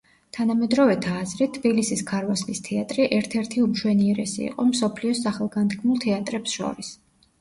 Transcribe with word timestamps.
თანამედროვეთა 0.35 1.11
აზრით, 1.23 1.51
თბილისის 1.57 2.01
ქარვასლის 2.11 2.63
თეატრი 2.69 3.05
ერთ-ერთი 3.19 3.63
უმშვენიერესი 3.67 4.43
იყო 4.47 4.67
მსოფლიოს 4.71 5.23
სახელგანთქმულ 5.27 6.05
თეატრებს 6.07 6.57
შორის. 6.61 6.91